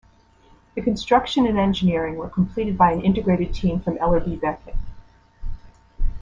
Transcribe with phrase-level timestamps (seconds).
[0.73, 4.73] The construction and engineering were completed by an integrated team from Ellerbe Becket.